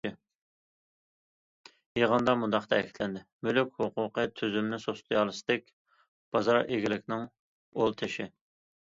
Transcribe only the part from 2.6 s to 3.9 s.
تەكىتلەندى: مۈلۈك